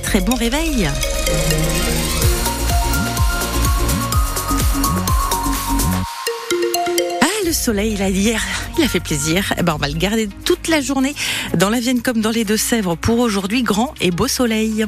[0.00, 0.88] très bon réveil.
[7.22, 8.42] Ah, le soleil, hier,
[8.78, 9.52] il a fait plaisir.
[9.58, 11.14] Eh ben, on va le garder toute la journée
[11.54, 14.86] dans la Vienne comme dans les Deux-Sèvres pour aujourd'hui grand et beau soleil.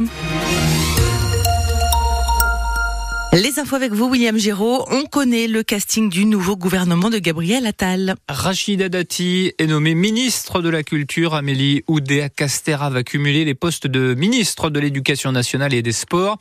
[3.34, 4.84] Les infos avec vous, William Giraud.
[4.90, 8.14] On connaît le casting du nouveau gouvernement de Gabriel Attal.
[8.28, 11.34] Rachida Dati est nommée ministre de la Culture.
[11.34, 16.36] Amélie Oudéa Castera va cumuler les postes de ministre de l'Éducation nationale et des Sports.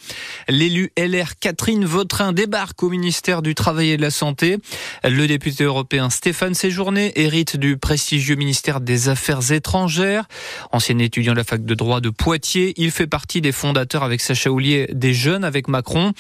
[0.50, 4.58] L'élu LR Catherine Vautrin débarque au ministère du Travail et de la Santé.
[5.06, 10.26] Le député européen Stéphane Séjourné hérite du prestigieux ministère des Affaires étrangères.
[10.74, 14.20] Ancien étudiant de la fac de droit de Poitiers, il fait partie des fondateurs avec
[14.20, 16.12] Sacha Houlier des Jeunes avec Macron.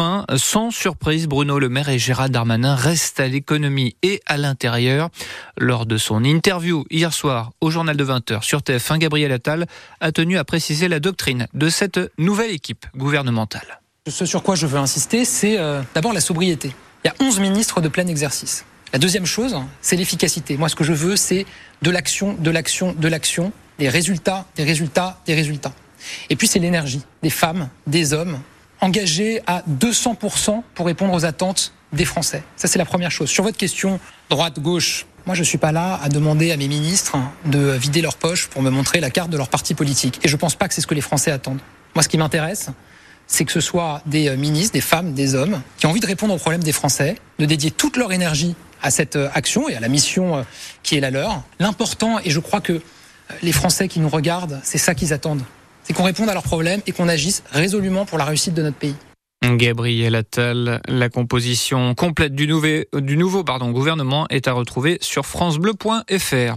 [0.00, 5.08] Enfin, sans surprise, Bruno Le Maire et Gérard Darmanin restent à l'économie et à l'intérieur.
[5.56, 9.66] Lors de son interview hier soir au journal de 20h sur TF1, Gabriel Attal
[10.00, 13.80] a tenu à préciser la doctrine de cette nouvelle équipe gouvernementale.
[14.06, 16.70] Ce sur quoi je veux insister, c'est euh, d'abord la sobriété.
[17.04, 18.64] Il y a 11 ministres de plein exercice.
[18.92, 20.56] La deuxième chose, c'est l'efficacité.
[20.56, 21.44] Moi, ce que je veux, c'est
[21.82, 25.72] de l'action, de l'action, de l'action, des résultats, des résultats, des résultats.
[26.30, 28.38] Et puis, c'est l'énergie des femmes, des hommes,
[28.80, 32.42] engagé à 200% pour répondre aux attentes des Français.
[32.56, 33.28] Ça, c'est la première chose.
[33.28, 33.98] Sur votre question
[34.30, 38.16] droite-gauche, moi, je ne suis pas là à demander à mes ministres de vider leur
[38.16, 40.20] poche pour me montrer la carte de leur parti politique.
[40.22, 41.60] Et je ne pense pas que c'est ce que les Français attendent.
[41.94, 42.70] Moi, ce qui m'intéresse,
[43.26, 46.34] c'est que ce soit des ministres, des femmes, des hommes, qui ont envie de répondre
[46.34, 49.88] aux problèmes des Français, de dédier toute leur énergie à cette action et à la
[49.88, 50.46] mission
[50.82, 51.42] qui est la leur.
[51.58, 52.80] L'important, et je crois que
[53.42, 55.42] les Français qui nous regardent, c'est ça qu'ils attendent
[55.88, 58.76] c'est qu'on réponde à leurs problèmes et qu'on agisse résolument pour la réussite de notre
[58.76, 58.94] pays.
[59.56, 66.56] Gabriel Attal, la composition complète du, nouveau, pardon, gouvernement est à retrouver sur francebleu.fr.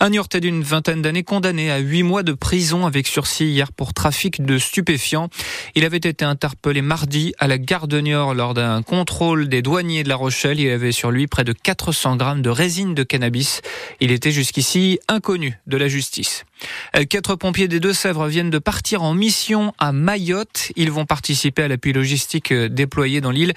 [0.00, 3.94] Un Niortais d'une vingtaine d'années condamné à huit mois de prison avec sursis hier pour
[3.94, 5.28] trafic de stupéfiants.
[5.74, 10.02] Il avait été interpellé mardi à la gare de Niort lors d'un contrôle des douaniers
[10.02, 10.58] de La Rochelle.
[10.58, 13.60] Il avait sur lui près de 400 grammes de résine de cannabis.
[14.00, 16.44] Il était jusqu'ici inconnu de la justice.
[17.10, 20.72] Quatre pompiers des Deux-Sèvres viennent de partir en mission à Mayotte.
[20.76, 22.23] Ils vont participer à l'appui logistique
[22.68, 23.52] déployé dans l'île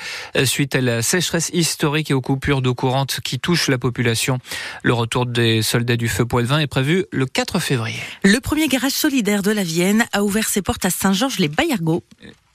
[0.45, 4.39] suite à la sécheresse historique et aux coupures d'eau courante qui touchent la population.
[4.83, 7.99] Le retour des soldats du feu Poitvin est prévu le 4 février.
[8.23, 12.03] Le premier garage solidaire de la Vienne a ouvert ses portes à Saint-Georges-les-Bayargots.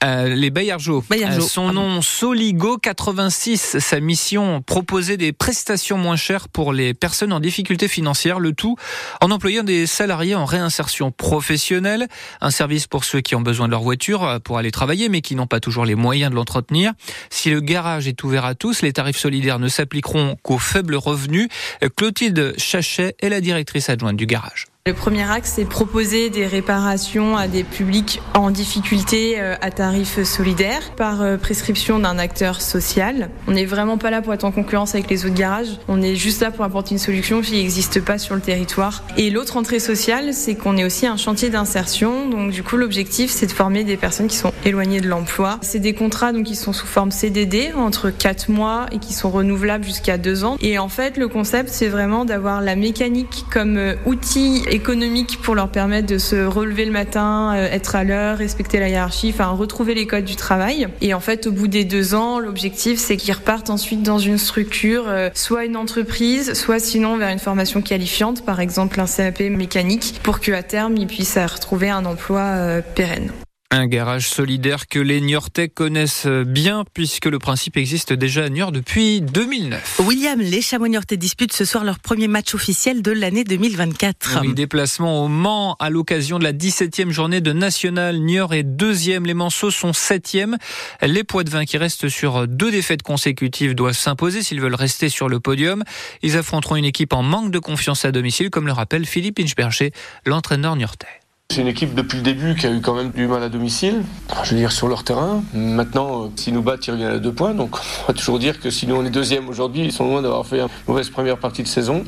[0.03, 1.03] Euh, les Bayargeaux.
[1.11, 3.79] Euh, son nom Soligo 86.
[3.79, 8.39] Sa mission proposer des prestations moins chères pour les personnes en difficulté financière.
[8.39, 8.75] Le tout
[9.21, 12.07] en employant des salariés en réinsertion professionnelle.
[12.41, 15.21] Un service pour ceux qui ont besoin de leur voiture euh, pour aller travailler, mais
[15.21, 16.91] qui n'ont pas toujours les moyens de l'entretenir.
[17.29, 21.47] Si le garage est ouvert à tous, les tarifs solidaires ne s'appliqueront qu'aux faibles revenus.
[21.95, 24.72] Clotilde Chachet est la directrice adjointe du garage.
[24.85, 30.21] Le premier axe, c'est proposer des réparations à des publics en difficulté euh, à tarif
[30.23, 33.29] solidaire par euh, prescription d'un acteur social.
[33.47, 35.79] On n'est vraiment pas là pour être en concurrence avec les autres garages.
[35.87, 39.05] On est juste là pour apporter une solution qui n'existe pas sur le territoire.
[39.15, 42.27] Et l'autre entrée sociale, c'est qu'on est aussi un chantier d'insertion.
[42.27, 45.59] Donc du coup, l'objectif, c'est de former des personnes qui sont éloignées de l'emploi.
[45.61, 49.31] C'est des contrats donc qui sont sous forme CDD entre 4 mois et qui sont
[49.31, 50.57] renouvelables jusqu'à 2 ans.
[50.59, 55.55] Et en fait, le concept, c'est vraiment d'avoir la mécanique comme euh, outil économique pour
[55.55, 59.47] leur permettre de se relever le matin, euh, être à l'heure, respecter la hiérarchie, enfin
[59.49, 60.87] retrouver les codes du travail.
[61.01, 64.37] Et en fait, au bout des deux ans, l'objectif c'est qu'ils repartent ensuite dans une
[64.37, 69.41] structure, euh, soit une entreprise, soit sinon vers une formation qualifiante, par exemple un CAP
[69.41, 73.31] mécanique, pour qu'à terme ils puissent retrouver un emploi euh, pérenne.
[73.75, 78.71] Un garage solidaire que les Niortais connaissent bien puisque le principe existe déjà à Niort
[78.71, 80.01] depuis 2009.
[80.05, 84.41] William, les Chamois Niortais disputent ce soir leur premier match officiel de l'année 2024.
[84.43, 88.19] Oui, déplacement au Mans à l'occasion de la 17e journée de National.
[88.19, 90.59] Niort est deuxième, les Manceaux sont septième.
[91.01, 95.39] Les Poitvins qui restent sur deux défaites consécutives doivent s'imposer s'ils veulent rester sur le
[95.39, 95.83] podium.
[96.21, 99.91] Ils affronteront une équipe en manque de confiance à domicile, comme le rappelle Philippe Inchberger,
[100.27, 101.22] l'entraîneur niortais.
[101.53, 104.01] C'est une équipe depuis le début qui a eu quand même du mal à domicile,
[104.43, 105.43] je veux dire sur leur terrain.
[105.53, 107.53] Maintenant, euh, s'ils nous battent, ils reviennent à deux points.
[107.53, 110.23] Donc on va toujours dire que si nous on est deuxième aujourd'hui, ils sont loin
[110.23, 112.05] d'avoir fait une mauvaise première partie de saison.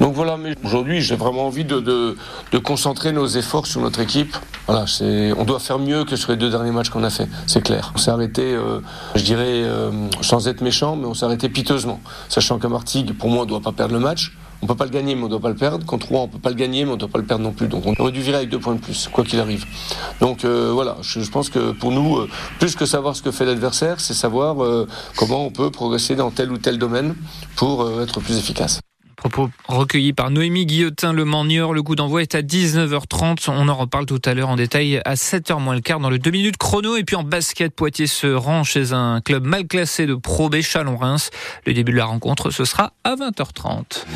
[0.00, 4.36] Donc voilà, mais aujourd'hui j'ai vraiment envie de, de, concentrer nos efforts sur notre équipe.
[4.66, 4.86] Voilà,
[5.38, 7.92] on doit faire mieux que sur les deux derniers matchs qu'on a fait, c'est clair.
[7.94, 8.80] On s'est arrêté, euh,
[9.14, 12.00] je dirais, euh, sans être méchant, mais on s'est arrêté piteusement.
[12.28, 14.32] Sachant qu'à Martigues, pour moi, ne doit pas perdre le match.
[14.62, 15.86] On peut pas le gagner, mais on doit pas le perdre.
[15.86, 17.68] Contre Rouen, on peut pas le gagner, mais on doit pas le perdre non plus.
[17.68, 19.64] Donc on aurait dû virer avec deux points de plus, quoi qu'il arrive.
[20.20, 22.28] Donc euh, voilà, je, pense que pour nous, euh,
[22.58, 24.86] plus que savoir ce que fait l'adversaire, c'est savoir euh,
[25.16, 27.14] comment on peut progresser dans tel ou tel domaine
[27.56, 28.80] pour être plus efficace.
[29.20, 31.66] Propos recueillis par Noémie Guillotin, le Mornier.
[31.74, 33.50] Le coup d'envoi est à 19h30.
[33.50, 36.18] On en reparle tout à l'heure en détail à 7h moins le quart dans le
[36.18, 36.96] 2 minutes chrono.
[36.96, 40.62] Et puis en basket, Poitiers se rend chez un club mal classé de Pro B
[40.62, 41.28] Chalon-Reims.
[41.66, 44.06] Le début de la rencontre, ce sera à 20h30.